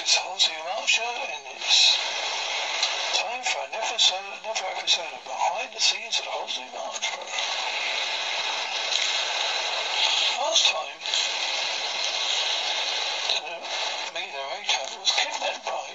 [0.00, 1.98] it's Halsey and Archer and it's
[3.18, 7.18] time for an episode, another episode of Behind the Scenes at Halsey and Archer.
[10.38, 10.98] Last time,
[13.42, 13.58] the
[14.14, 15.86] main narrator was kidnapped by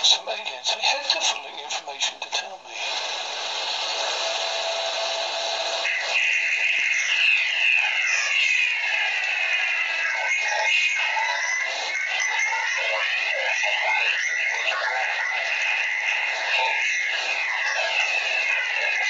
[0.00, 0.72] some aliens.
[0.72, 2.16] They had the full information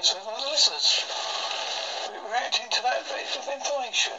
[0.00, 1.04] of the listeners
[2.26, 4.14] reacting to that bit of information.